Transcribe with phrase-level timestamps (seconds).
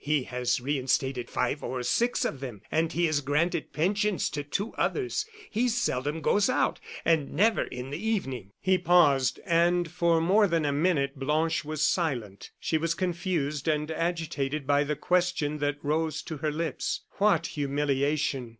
[0.03, 4.73] He has reinstated five or six of them, and he has granted pensions to two
[4.73, 5.27] others.
[5.51, 10.65] He seldom goes out, and never in the evening." He paused and for more than
[10.65, 12.49] a minute Blanche was silent.
[12.59, 17.01] She was confused and agitated by the question that rose to her lips.
[17.19, 18.49] What humiliation!